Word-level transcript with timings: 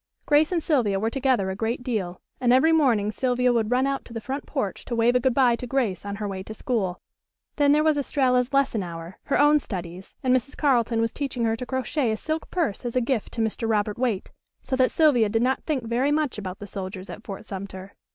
Grace 0.25 0.51
and 0.51 0.63
Sylvia 0.63 0.99
were 0.99 1.11
together 1.11 1.51
a 1.51 1.55
great 1.55 1.83
deal, 1.83 2.21
and 2.39 2.51
every 2.51 2.71
morning 2.71 3.11
Sylvia 3.11 3.53
would 3.53 3.69
run 3.69 3.85
out 3.85 4.03
to 4.05 4.13
the 4.13 4.19
front 4.19 4.47
porch 4.47 4.83
to 4.85 4.95
wave 4.95 5.15
a 5.15 5.19
good 5.19 5.35
bye 5.35 5.55
to 5.55 5.67
Grace 5.67 6.07
on 6.07 6.15
her 6.15 6.27
way 6.27 6.41
to 6.41 6.55
school. 6.55 6.99
Then 7.57 7.71
there 7.71 7.83
was 7.83 7.99
Estralla's 7.99 8.51
lesson 8.51 8.81
hour, 8.81 9.19
her 9.25 9.37
own 9.39 9.59
studies, 9.59 10.15
and 10.23 10.35
Mrs. 10.35 10.57
Carleton 10.57 11.01
was 11.01 11.13
teaching 11.13 11.45
her 11.45 11.55
to 11.55 11.67
crochet 11.67 12.09
a 12.09 12.17
silk 12.17 12.49
purse 12.49 12.83
as 12.83 12.95
a 12.95 12.99
gift 13.01 13.31
to 13.33 13.41
Mr. 13.41 13.69
Robert 13.69 13.99
Waite, 13.99 14.31
so 14.63 14.75
that 14.75 14.89
Sylvia 14.89 15.29
did 15.29 15.43
not 15.43 15.61
think 15.65 15.83
very 15.83 16.11
much 16.11 16.39
about 16.39 16.57
the 16.57 16.65
soldiers 16.65 17.11
at 17.11 17.21
Fort 17.23 17.45
Sumter. 17.45 17.93